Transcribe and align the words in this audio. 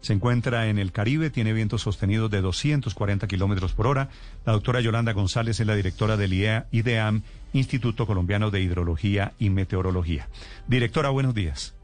Se 0.00 0.14
encuentra 0.14 0.68
en 0.68 0.78
el 0.78 0.92
Caribe, 0.92 1.30
tiene 1.30 1.52
vientos 1.52 1.82
sostenidos 1.82 2.30
de 2.30 2.40
240 2.40 3.26
kilómetros 3.26 3.74
por 3.74 3.86
hora. 3.86 4.08
La 4.46 4.52
doctora 4.52 4.80
Yolanda 4.80 5.12
González 5.12 5.60
es 5.60 5.66
la 5.66 5.74
directora 5.74 6.16
del 6.16 6.32
IDEAM, 6.32 7.22
Instituto 7.52 8.06
Colombiano 8.06 8.50
de 8.50 8.62
Hidrología 8.62 9.32
y 9.38 9.50
Meteorología. 9.50 10.28
Directora, 10.66 11.10
buenos 11.10 11.34
días. 11.34 11.76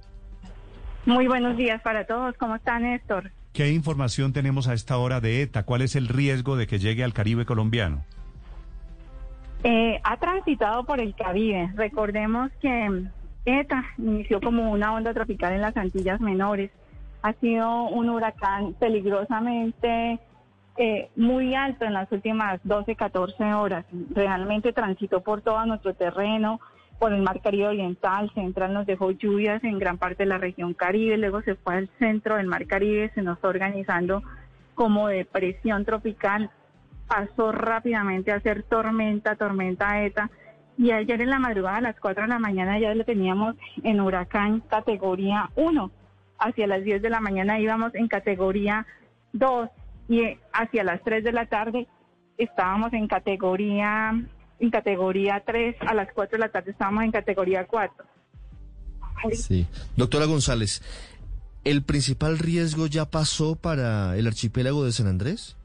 Muy 1.04 1.28
buenos 1.28 1.56
días 1.56 1.80
para 1.82 2.06
todos. 2.06 2.34
¿Cómo 2.38 2.56
está, 2.56 2.78
Néstor? 2.78 3.30
¿Qué 3.52 3.70
información 3.70 4.32
tenemos 4.32 4.66
a 4.66 4.74
esta 4.74 4.96
hora 4.96 5.20
de 5.20 5.42
ETA? 5.42 5.64
¿Cuál 5.64 5.82
es 5.82 5.94
el 5.94 6.08
riesgo 6.08 6.56
de 6.56 6.66
que 6.66 6.78
llegue 6.78 7.04
al 7.04 7.12
Caribe 7.12 7.44
colombiano? 7.44 8.04
Eh, 9.62 10.00
ha 10.02 10.16
transitado 10.16 10.84
por 10.84 11.00
el 11.00 11.14
Caribe. 11.14 11.70
Recordemos 11.74 12.50
que 12.60 13.04
ETA 13.44 13.84
inició 13.98 14.40
como 14.40 14.70
una 14.70 14.94
onda 14.94 15.12
tropical 15.14 15.52
en 15.52 15.60
las 15.60 15.76
Antillas 15.76 16.20
Menores 16.20 16.70
ha 17.22 17.32
sido 17.34 17.84
un 17.88 18.10
huracán 18.10 18.74
peligrosamente 18.74 20.18
eh, 20.78 21.10
muy 21.16 21.54
alto 21.54 21.84
en 21.84 21.94
las 21.94 22.10
últimas 22.12 22.60
12, 22.64 22.96
14 22.96 23.54
horas. 23.54 23.86
Realmente 24.10 24.72
transitó 24.72 25.22
por 25.22 25.40
todo 25.40 25.64
nuestro 25.64 25.94
terreno, 25.94 26.60
por 26.98 27.12
el 27.12 27.22
mar 27.22 27.40
Caribe 27.42 27.68
Oriental, 27.68 28.30
Central 28.34 28.72
nos 28.72 28.86
dejó 28.86 29.10
lluvias 29.10 29.62
en 29.64 29.78
gran 29.78 29.98
parte 29.98 30.22
de 30.24 30.28
la 30.28 30.38
región 30.38 30.74
Caribe, 30.74 31.18
luego 31.18 31.42
se 31.42 31.54
fue 31.54 31.74
al 31.74 31.90
centro 31.98 32.36
del 32.36 32.46
mar 32.46 32.66
Caribe, 32.66 33.10
se 33.14 33.22
nos 33.22 33.42
organizando 33.44 34.22
como 34.74 35.08
depresión 35.08 35.84
tropical, 35.84 36.50
pasó 37.06 37.52
rápidamente 37.52 38.32
a 38.32 38.40
ser 38.40 38.62
tormenta, 38.62 39.36
tormenta 39.36 40.04
ETA, 40.04 40.30
y 40.78 40.90
ayer 40.90 41.20
en 41.20 41.30
la 41.30 41.38
madrugada 41.38 41.78
a 41.78 41.82
las 41.82 42.00
4 42.00 42.24
de 42.24 42.28
la 42.28 42.38
mañana 42.38 42.78
ya 42.78 42.94
lo 42.94 43.04
teníamos 43.04 43.56
en 43.82 44.00
huracán 44.00 44.60
categoría 44.60 45.50
1 45.56 45.90
hacia 46.38 46.66
las 46.66 46.84
10 46.84 47.02
de 47.02 47.10
la 47.10 47.20
mañana 47.20 47.58
íbamos 47.58 47.94
en 47.94 48.08
categoría 48.08 48.86
2 49.32 49.68
y 50.08 50.38
hacia 50.52 50.84
las 50.84 51.02
3 51.02 51.24
de 51.24 51.32
la 51.32 51.46
tarde 51.46 51.86
estábamos 52.38 52.92
en 52.92 53.08
categoría 53.08 54.12
en 54.58 54.70
categoría 54.70 55.42
3, 55.44 55.76
a 55.86 55.94
las 55.94 56.08
4 56.12 56.38
de 56.38 56.40
la 56.46 56.50
tarde 56.50 56.70
estábamos 56.70 57.04
en 57.04 57.12
categoría 57.12 57.66
4. 57.66 58.04
Sí. 59.32 59.66
Doctora 59.96 60.26
González, 60.26 60.82
¿el 61.64 61.82
principal 61.82 62.38
riesgo 62.38 62.86
ya 62.86 63.10
pasó 63.10 63.56
para 63.56 64.16
el 64.16 64.26
archipiélago 64.26 64.84
de 64.84 64.92
San 64.92 65.06
Andrés? 65.06 65.56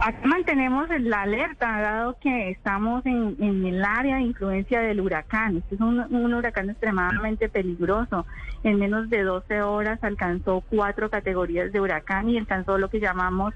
Acá 0.00 0.20
mantenemos 0.24 0.88
la 1.00 1.22
alerta, 1.22 1.80
dado 1.80 2.16
que 2.20 2.50
estamos 2.50 3.04
en, 3.04 3.36
el 3.40 3.84
área 3.84 4.16
de 4.16 4.22
influencia 4.22 4.80
del 4.80 5.00
huracán. 5.00 5.56
Este 5.56 5.74
es 5.74 5.80
un, 5.80 6.34
huracán 6.34 6.70
extremadamente 6.70 7.48
peligroso. 7.48 8.24
En 8.62 8.78
menos 8.78 9.10
de 9.10 9.24
12 9.24 9.62
horas 9.62 9.98
alcanzó 10.02 10.62
cuatro 10.70 11.10
categorías 11.10 11.72
de 11.72 11.80
huracán 11.80 12.28
y 12.28 12.38
alcanzó 12.38 12.78
lo 12.78 12.90
que 12.90 13.00
llamamos 13.00 13.54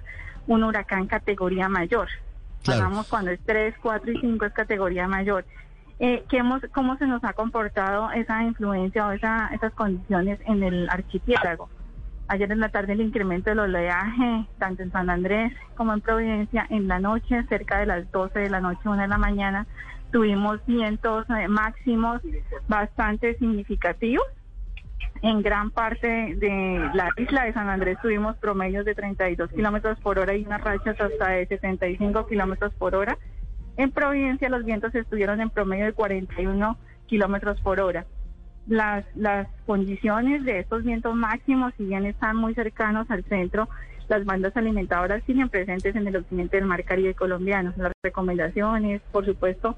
un 0.48 0.64
huracán 0.64 1.06
categoría 1.06 1.68
mayor. 1.68 2.08
Hablamos 2.66 3.06
cuando 3.06 3.30
es 3.30 3.38
3, 3.46 3.76
4 3.80 4.10
y 4.10 4.20
5 4.20 4.44
es 4.46 4.52
categoría 4.52 5.06
mayor. 5.06 5.44
Eh, 6.00 6.24
hemos, 6.32 6.60
¿Cómo 6.74 6.96
se 6.96 7.06
nos 7.06 7.22
ha 7.22 7.34
comportado 7.34 8.10
esa 8.10 8.42
influencia 8.42 9.06
o 9.06 9.12
esa, 9.12 9.50
esas 9.54 9.72
condiciones 9.74 10.40
en 10.46 10.64
el 10.64 10.90
archipiélago? 10.90 11.68
Ayer 12.28 12.50
en 12.50 12.58
la 12.58 12.70
tarde 12.70 12.94
el 12.94 13.00
incremento 13.00 13.50
del 13.50 13.60
oleaje, 13.60 14.46
tanto 14.58 14.82
en 14.82 14.90
San 14.90 15.10
Andrés 15.10 15.52
como 15.76 15.92
en 15.92 16.00
Providencia, 16.00 16.66
en 16.70 16.88
la 16.88 16.98
noche, 16.98 17.44
cerca 17.48 17.78
de 17.78 17.86
las 17.86 18.10
12 18.10 18.40
de 18.40 18.50
la 18.50 18.60
noche, 18.60 18.80
1 18.84 19.02
de 19.02 19.08
la 19.08 19.18
mañana, 19.18 19.66
tuvimos 20.10 20.58
vientos 20.66 21.24
eh, 21.30 21.46
máximos 21.46 22.20
bastante 22.66 23.38
significativos. 23.38 24.26
En 25.22 25.40
gran 25.42 25.70
parte 25.70 26.34
de 26.36 26.90
la 26.94 27.10
isla 27.16 27.44
de 27.44 27.52
San 27.52 27.68
Andrés 27.68 27.96
tuvimos 28.02 28.36
promedios 28.38 28.84
de 28.84 28.94
32 28.94 29.50
kilómetros 29.52 29.98
por 30.00 30.18
hora 30.18 30.34
y 30.34 30.44
unas 30.44 30.62
rachas 30.62 31.00
hasta 31.00 31.28
de 31.28 31.46
75 31.46 32.26
kilómetros 32.26 32.74
por 32.74 32.96
hora. 32.96 33.16
En 33.76 33.92
Providencia 33.92 34.48
los 34.48 34.64
vientos 34.64 34.94
estuvieron 34.94 35.40
en 35.40 35.50
promedio 35.50 35.84
de 35.84 35.92
41 35.92 36.76
kilómetros 37.06 37.60
por 37.60 37.78
hora 37.78 38.04
las, 38.66 39.04
las 39.14 39.48
condiciones 39.64 40.44
de 40.44 40.60
estos 40.60 40.84
vientos 40.84 41.14
máximos, 41.14 41.72
si 41.76 41.84
bien 41.84 42.04
están 42.04 42.36
muy 42.36 42.54
cercanos 42.54 43.10
al 43.10 43.24
centro, 43.24 43.68
las 44.08 44.24
bandas 44.24 44.56
alimentadoras 44.56 45.22
siguen 45.24 45.48
presentes 45.48 45.96
en 45.96 46.06
el 46.06 46.16
occidente 46.16 46.56
del 46.56 46.66
mar 46.66 46.84
Caribe 46.84 47.14
colombiano. 47.14 47.72
Las 47.76 47.92
recomendaciones, 48.02 49.02
por 49.12 49.24
supuesto, 49.24 49.76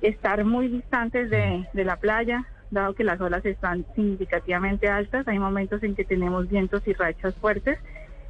estar 0.00 0.44
muy 0.44 0.68
distantes 0.68 1.30
de, 1.30 1.66
de 1.72 1.84
la 1.84 1.96
playa, 1.96 2.44
dado 2.70 2.94
que 2.94 3.04
las 3.04 3.20
olas 3.20 3.44
están 3.44 3.84
significativamente 3.94 4.88
altas. 4.88 5.26
Hay 5.26 5.38
momentos 5.38 5.82
en 5.82 5.94
que 5.94 6.04
tenemos 6.04 6.48
vientos 6.48 6.86
y 6.86 6.92
rachas 6.92 7.34
fuertes. 7.36 7.78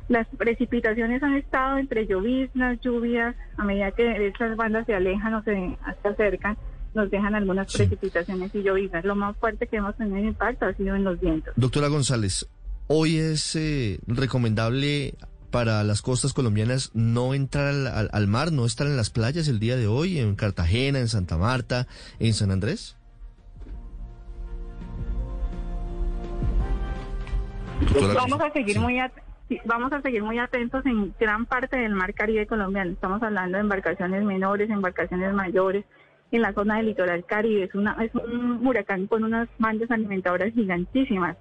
Las 0.09 0.27
precipitaciones 0.29 1.23
han 1.23 1.35
estado 1.35 1.79
entre 1.79 2.07
lloviznas, 2.07 2.81
lluvias, 2.81 3.35
a 3.57 3.65
medida 3.65 3.91
que 3.91 4.27
estas 4.27 4.57
bandas 4.57 4.87
se 4.87 4.95
alejan 4.95 5.35
o 5.35 5.43
se, 5.43 5.77
se 6.03 6.09
acercan 6.09 6.57
nos 6.95 7.11
dejan 7.11 7.35
algunas 7.35 7.73
precipitaciones 7.73 8.55
y 8.55 8.63
lloviznas. 8.63 9.05
Lo 9.05 9.15
más 9.15 9.37
fuerte 9.37 9.67
que 9.67 9.77
hemos 9.77 9.97
tenido 9.97 10.19
impacto 10.19 10.67
ha 10.67 10.75
sido 10.75 10.95
en 10.95 11.05
los 11.05 11.21
vientos. 11.21 11.53
Doctora 11.57 11.89
González, 11.89 12.49
hoy 12.87 13.19
es 13.19 13.57
eh, 13.57 13.99
recomendable 14.07 15.15
para 15.55 15.85
las 15.85 16.03
costas 16.03 16.33
colombianas 16.33 16.91
no 16.95 17.33
entrar 17.33 17.73
al, 18.11 18.27
mar, 18.27 18.51
no 18.51 18.67
estar 18.67 18.89
en 18.89 18.97
las 18.97 19.11
playas 19.11 19.47
el 19.47 19.61
día 19.61 19.77
de 19.77 19.87
hoy, 19.87 20.19
en 20.19 20.35
Cartagena, 20.35 20.99
en 20.99 21.07
Santa 21.07 21.37
Marta, 21.37 21.87
en 22.19 22.35
San 22.35 22.51
Andrés? 22.51 22.97
Vamos 28.17 28.41
a 28.41 28.53
seguir 28.53 28.81
muy 28.81 28.99
vamos 29.65 29.93
a 29.93 30.01
seguir 30.01 30.25
muy 30.25 30.41
atentos 30.41 30.85
en 30.87 31.15
gran 31.21 31.47
parte 31.47 31.77
del 31.77 31.95
mar 31.95 32.15
Caribe 32.15 32.49
colombiano. 32.49 32.91
Estamos 32.91 33.23
hablando 33.23 33.57
de 33.57 33.63
embarcaciones 33.63 34.25
menores, 34.25 34.71
embarcaciones 34.71 35.33
mayores, 35.35 35.85
en 36.31 36.43
la 36.43 36.53
zona 36.53 36.77
del 36.77 36.87
litoral 36.87 37.25
caribe. 37.25 37.65
Es, 37.65 37.75
una, 37.75 37.97
es 38.03 38.15
un 38.15 38.67
huracán 38.67 39.07
con 39.07 39.25
unas 39.25 39.49
bandas 39.59 39.91
alimentadoras 39.91 40.53
gigantísimas. 40.53 41.37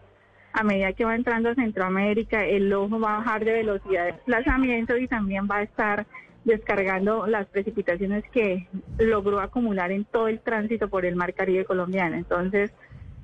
A 0.54 0.64
medida 0.64 0.94
que 0.94 1.06
va 1.06 1.16
entrando 1.16 1.50
a 1.50 1.56
Centroamérica, 1.56 2.46
el 2.46 2.72
ojo 2.74 3.00
va 3.00 3.16
a 3.16 3.18
bajar 3.20 3.44
de 3.44 3.54
velocidad 3.54 4.06
de 4.06 4.12
desplazamiento 4.12 4.98
y 4.98 5.08
también 5.08 5.48
va 5.50 5.58
a 5.58 5.64
estar 5.64 6.06
descargando 6.46 7.26
las 7.26 7.48
precipitaciones 7.48 8.24
que 8.32 8.68
logró 9.00 9.40
acumular 9.40 9.92
en 9.92 10.06
todo 10.06 10.28
el 10.28 10.42
tránsito 10.42 10.90
por 10.90 11.06
el 11.06 11.16
mar 11.16 11.34
Caribe 11.34 11.66
colombiano. 11.66 12.16
Entonces, 12.18 12.72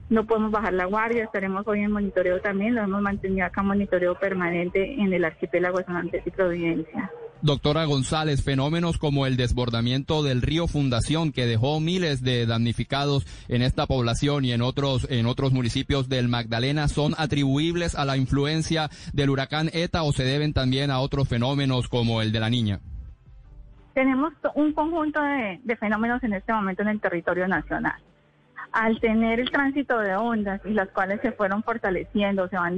no 0.09 0.25
podemos 0.25 0.51
bajar 0.51 0.73
la 0.73 0.85
guardia, 0.85 1.23
estaremos 1.23 1.67
hoy 1.67 1.81
en 1.81 1.91
monitoreo 1.91 2.41
también, 2.41 2.73
lo 2.73 2.81
hemos 2.81 3.01
mantenido 3.01 3.45
acá 3.45 3.61
monitoreo 3.61 4.15
permanente 4.15 4.93
en 4.93 5.13
el 5.13 5.23
archipiélago 5.23 5.77
de 5.77 5.83
San 5.85 5.97
Andrés 5.97 6.23
y 6.25 6.31
Providencia. 6.31 7.11
Doctora 7.41 7.85
González, 7.85 8.43
fenómenos 8.43 8.97
como 8.97 9.25
el 9.25 9.37
desbordamiento 9.37 10.23
del 10.23 10.41
río 10.41 10.67
Fundación 10.67 11.31
que 11.31 11.45
dejó 11.45 11.79
miles 11.79 12.21
de 12.21 12.45
damnificados 12.45 13.25
en 13.47 13.61
esta 13.61 13.87
población 13.87 14.43
y 14.43 14.51
en 14.51 14.61
otros 14.61 15.07
en 15.09 15.25
otros 15.25 15.53
municipios 15.53 16.09
del 16.09 16.27
Magdalena 16.27 16.89
son 16.89 17.13
atribuibles 17.17 17.95
a 17.95 18.03
la 18.03 18.17
influencia 18.17 18.89
del 19.13 19.29
huracán 19.29 19.69
ETA 19.71 20.03
o 20.03 20.11
se 20.11 20.25
deben 20.25 20.51
también 20.51 20.91
a 20.91 20.99
otros 20.99 21.29
fenómenos 21.29 21.87
como 21.87 22.21
el 22.21 22.33
de 22.33 22.41
la 22.41 22.49
niña. 22.49 22.81
Tenemos 23.93 24.33
un 24.55 24.73
conjunto 24.73 25.21
de, 25.21 25.77
fenómenos 25.77 26.21
en 26.23 26.33
este 26.33 26.51
momento 26.51 26.81
en 26.81 26.89
el 26.89 26.99
territorio 26.99 27.47
nacional. 27.47 28.01
Al 28.73 28.99
tener 28.99 29.39
el 29.39 29.49
tránsito 29.49 29.97
de 29.99 30.13
ondas 30.15 30.59
y 30.65 30.71
las 30.71 30.89
cuales 30.89 31.21
se 31.21 31.31
fueron 31.31 31.63
fortaleciendo, 31.63 32.49
se 32.49 32.57
van 32.57 32.77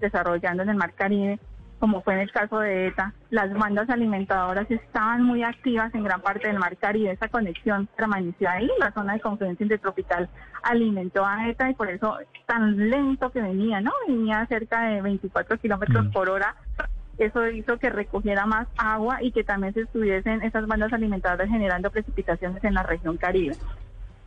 desarrollando 0.00 0.62
en 0.62 0.68
el 0.68 0.76
Mar 0.76 0.92
Caribe, 0.94 1.40
como 1.82 2.00
fue 2.00 2.14
en 2.14 2.20
el 2.20 2.30
caso 2.30 2.60
de 2.60 2.86
ETA, 2.86 3.12
las 3.30 3.52
bandas 3.54 3.90
alimentadoras 3.90 4.70
estaban 4.70 5.24
muy 5.24 5.42
activas 5.42 5.92
en 5.96 6.04
gran 6.04 6.20
parte 6.20 6.46
del 6.46 6.60
mar 6.60 6.76
Caribe, 6.76 7.10
esa 7.10 7.26
conexión 7.26 7.88
permaneció 7.96 8.48
ahí, 8.48 8.70
la 8.78 8.92
zona 8.92 9.14
de 9.14 9.20
confluencia 9.20 9.64
intertropical 9.64 10.28
alimentó 10.62 11.26
a 11.26 11.48
ETA 11.48 11.70
y 11.70 11.74
por 11.74 11.90
eso 11.90 12.18
tan 12.46 12.88
lento 12.88 13.32
que 13.32 13.42
venía, 13.42 13.80
¿no? 13.80 13.90
Venía 14.06 14.46
cerca 14.46 14.82
de 14.82 15.02
24 15.02 15.58
kilómetros 15.58 16.06
mm. 16.06 16.12
por 16.12 16.30
hora 16.30 16.54
Eso 17.18 17.48
hizo 17.48 17.76
que 17.78 17.90
recogiera 17.90 18.46
más 18.46 18.68
agua 18.76 19.20
y 19.20 19.32
que 19.32 19.42
también 19.42 19.74
se 19.74 19.80
estuviesen 19.80 20.40
esas 20.42 20.68
bandas 20.68 20.92
alimentadoras 20.92 21.48
generando 21.48 21.90
precipitaciones 21.90 22.62
en 22.62 22.74
la 22.74 22.84
región 22.84 23.16
Caribe. 23.16 23.56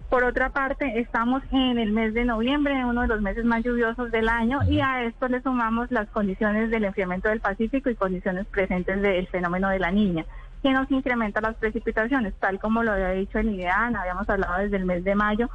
Por 0.09 0.23
otra 0.23 0.49
parte, 0.49 0.99
estamos 0.99 1.41
en 1.51 1.79
el 1.79 1.91
mes 1.91 2.13
de 2.13 2.25
noviembre, 2.25 2.85
uno 2.85 3.01
de 3.01 3.07
los 3.07 3.21
meses 3.21 3.43
más 3.43 3.63
lluviosos 3.63 4.11
del 4.11 4.29
año, 4.29 4.59
y 4.69 4.79
a 4.79 5.03
esto 5.03 5.27
le 5.27 5.41
sumamos 5.41 5.91
las 5.91 6.07
condiciones 6.09 6.69
del 6.69 6.85
enfriamiento 6.85 7.27
del 7.27 7.41
Pacífico 7.41 7.89
y 7.89 7.95
condiciones 7.95 8.45
presentes 8.45 9.01
del 9.01 9.27
fenómeno 9.27 9.69
de 9.69 9.79
la 9.79 9.91
niña, 9.91 10.25
que 10.61 10.71
nos 10.71 10.89
incrementa 10.91 11.41
las 11.41 11.55
precipitaciones, 11.55 12.33
tal 12.39 12.59
como 12.59 12.83
lo 12.83 12.91
había 12.91 13.09
dicho 13.11 13.39
el 13.39 13.49
IDEAN, 13.49 13.95
habíamos 13.95 14.29
hablado 14.29 14.59
desde 14.59 14.77
el 14.77 14.85
mes 14.85 15.03
de 15.03 15.15
mayo, 15.15 15.49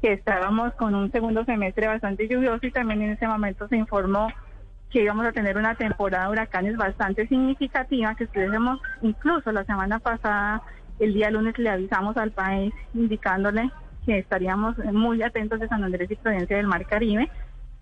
que 0.00 0.12
estábamos 0.12 0.72
con 0.74 0.94
un 0.94 1.10
segundo 1.10 1.44
semestre 1.44 1.88
bastante 1.88 2.28
lluvioso 2.28 2.64
y 2.66 2.70
también 2.70 3.02
en 3.02 3.10
ese 3.10 3.26
momento 3.26 3.66
se 3.66 3.76
informó 3.76 4.28
que 4.90 5.02
íbamos 5.02 5.26
a 5.26 5.32
tener 5.32 5.58
una 5.58 5.74
temporada 5.74 6.26
de 6.26 6.30
huracanes 6.30 6.76
bastante 6.76 7.26
significativa, 7.26 8.14
que 8.14 8.24
estuviésemos 8.24 8.80
incluso 9.02 9.50
la 9.50 9.64
semana 9.64 9.98
pasada, 9.98 10.62
el 11.00 11.14
día 11.14 11.30
lunes 11.30 11.58
le 11.58 11.68
avisamos 11.68 12.16
al 12.16 12.30
país 12.30 12.72
indicándole 12.94 13.70
que 14.08 14.18
estaríamos 14.18 14.78
muy 14.90 15.22
atentos 15.22 15.60
de 15.60 15.68
San 15.68 15.84
Andrés 15.84 16.10
y 16.10 16.16
Providencia 16.16 16.56
del 16.56 16.66
Mar 16.66 16.86
Caribe. 16.86 17.28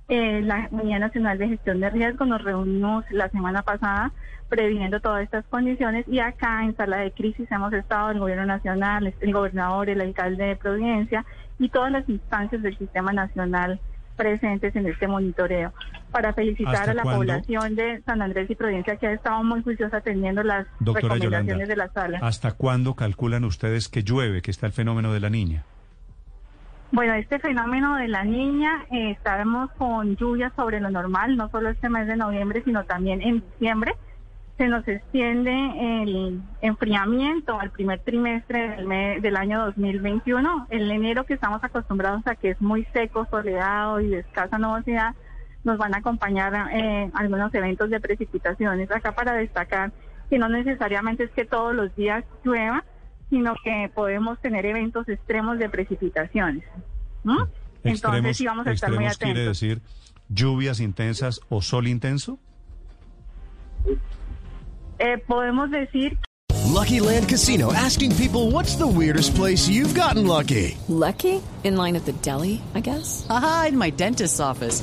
Eh, 0.08 0.40
la 0.42 0.66
Unidad 0.72 0.98
Nacional 0.98 1.38
de 1.38 1.48
Gestión 1.48 1.78
de 1.78 1.88
Riesgo 1.88 2.24
nos 2.24 2.42
reunimos 2.42 3.04
la 3.12 3.28
semana 3.28 3.62
pasada 3.62 4.10
previniendo 4.48 4.98
todas 5.00 5.22
estas 5.22 5.44
condiciones 5.46 6.04
y 6.08 6.18
acá 6.18 6.64
en 6.64 6.76
sala 6.76 6.96
de 6.98 7.12
crisis 7.12 7.50
hemos 7.52 7.72
estado 7.72 8.10
el 8.10 8.18
gobierno 8.18 8.44
nacional, 8.44 9.14
el 9.20 9.32
gobernador, 9.32 9.88
el 9.88 10.00
alcalde 10.00 10.46
de 10.46 10.56
Providencia 10.56 11.24
y 11.60 11.68
todas 11.68 11.92
las 11.92 12.08
instancias 12.08 12.60
del 12.60 12.76
sistema 12.76 13.12
nacional 13.12 13.78
presentes 14.16 14.74
en 14.74 14.86
este 14.86 15.06
monitoreo. 15.06 15.72
Para 16.10 16.32
felicitar 16.32 16.90
a 16.90 16.94
la 16.94 17.04
población 17.04 17.76
de 17.76 18.02
San 18.02 18.20
Andrés 18.20 18.50
y 18.50 18.56
Providencia 18.56 18.96
que 18.96 19.06
ha 19.06 19.12
estado 19.12 19.44
muy 19.44 19.62
juiciosa 19.62 19.98
atendiendo 19.98 20.42
las 20.42 20.66
recomendaciones 20.80 21.68
de 21.68 21.76
la 21.76 21.88
sala. 21.92 22.18
¿Hasta 22.20 22.50
cuándo 22.50 22.94
calculan 22.94 23.44
ustedes 23.44 23.88
que 23.88 24.02
llueve, 24.02 24.42
que 24.42 24.50
está 24.50 24.66
el 24.66 24.72
fenómeno 24.72 25.12
de 25.12 25.20
la 25.20 25.30
niña? 25.30 25.64
Bueno, 26.96 27.12
este 27.12 27.38
fenómeno 27.38 27.96
de 27.96 28.08
la 28.08 28.24
niña, 28.24 28.86
eh, 28.90 29.10
estaremos 29.10 29.70
con 29.72 30.16
lluvias 30.16 30.50
sobre 30.56 30.80
lo 30.80 30.88
normal, 30.88 31.36
no 31.36 31.50
solo 31.50 31.68
este 31.68 31.90
mes 31.90 32.06
de 32.06 32.16
noviembre, 32.16 32.62
sino 32.64 32.86
también 32.86 33.20
en 33.20 33.44
diciembre. 33.50 33.94
Se 34.56 34.66
nos 34.66 34.88
extiende 34.88 35.52
el 36.02 36.40
enfriamiento 36.62 37.60
al 37.60 37.70
primer 37.70 38.00
trimestre 38.00 38.76
del, 38.76 39.20
del 39.20 39.36
año 39.36 39.66
2021. 39.66 40.68
El 40.70 40.90
enero 40.90 41.24
que 41.24 41.34
estamos 41.34 41.62
acostumbrados 41.62 42.26
a 42.26 42.34
que 42.34 42.52
es 42.52 42.62
muy 42.62 42.86
seco, 42.94 43.26
soleado 43.30 44.00
y 44.00 44.08
de 44.08 44.20
escasa 44.20 44.56
nubosidad, 44.56 45.14
nos 45.64 45.76
van 45.76 45.94
a 45.94 45.98
acompañar 45.98 46.70
eh, 46.72 47.10
algunos 47.12 47.52
eventos 47.52 47.90
de 47.90 48.00
precipitaciones. 48.00 48.90
Acá 48.90 49.12
para 49.12 49.34
destacar 49.34 49.92
que 50.30 50.38
no 50.38 50.48
necesariamente 50.48 51.24
es 51.24 51.30
que 51.32 51.44
todos 51.44 51.74
los 51.74 51.94
días 51.94 52.24
llueva, 52.42 52.84
sino 53.30 53.54
que 53.62 53.90
podemos 53.94 54.38
tener 54.40 54.66
eventos 54.66 55.08
extremos 55.08 55.58
de 55.58 55.68
precipitaciones. 55.68 56.64
Entonces 57.82 58.36
sí 58.36 58.46
vamos 58.46 58.66
a 58.66 58.72
estar 58.72 58.90
muy 58.90 59.06
atentos. 59.06 59.18
quiere 59.18 59.44
decir 59.46 59.82
lluvias 60.28 60.80
intensas 60.80 61.40
o 61.48 61.62
sol 61.62 61.86
intenso? 61.86 62.38
Eh, 64.98 65.18
podemos 65.26 65.70
decir 65.70 66.18
Lucky 66.76 67.00
Land 67.00 67.28
Casino 67.28 67.72
asking 67.72 68.14
people 68.16 68.50
what's 68.50 68.76
the 68.76 68.86
weirdest 68.86 69.34
place 69.34 69.68
you've 69.68 69.94
gotten 69.94 70.26
lucky? 70.26 70.76
Lucky? 70.88 71.40
In 71.64 71.76
line 71.76 71.96
at 71.96 72.04
the 72.04 72.12
deli, 72.22 72.60
I 72.74 72.80
guess. 72.80 73.26
Aha, 73.30 73.66
in 73.68 73.78
my 73.78 73.90
dentist's 73.90 74.40
office. 74.40 74.82